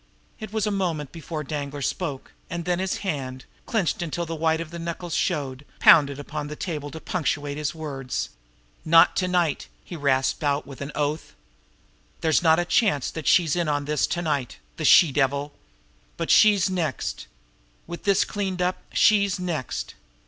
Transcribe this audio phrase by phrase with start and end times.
[0.39, 4.59] It was a moment before Danglar spoke; and then his hand, clenched until the white
[4.59, 8.29] of the knuckles showed, pounded upon the table to punctuate his words.
[8.83, 11.35] "Not to night!" he rasped out with an oath.
[12.21, 15.53] "There's not a chance that she's in on this to night the she devil!
[16.17, 17.27] But she's next!
[17.85, 19.93] With this cleaned up, she's next!